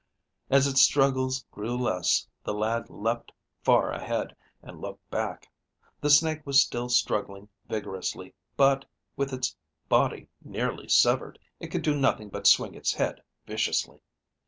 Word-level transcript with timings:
As 0.49 0.65
its 0.65 0.81
struggles 0.81 1.45
grew 1.51 1.77
less, 1.77 2.27
the 2.43 2.55
lad 2.55 2.89
leaped 2.89 3.31
far 3.63 3.91
ahead 3.91 4.35
and 4.63 4.81
looked 4.81 5.07
back. 5.11 5.51
The 5.99 6.09
snake 6.09 6.43
was 6.43 6.59
still 6.59 6.89
struggling 6.89 7.49
vigorously, 7.69 8.33
but, 8.57 8.85
with 9.15 9.31
its 9.31 9.55
body 9.89 10.27
nearly 10.43 10.87
severed, 10.87 11.37
it 11.59 11.67
could 11.67 11.83
do 11.83 11.93
nothing 11.93 12.29
but 12.29 12.47
swing 12.47 12.73
its 12.73 12.93
head 12.95 13.21
viciously. 13.45 14.01